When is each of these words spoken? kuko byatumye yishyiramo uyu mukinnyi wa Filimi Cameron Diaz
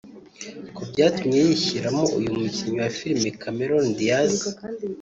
kuko 0.65 0.81
byatumye 0.91 1.39
yishyiramo 1.47 2.03
uyu 2.17 2.29
mukinnyi 2.37 2.79
wa 2.83 2.91
Filimi 2.97 3.29
Cameron 3.41 3.85
Diaz 3.97 4.35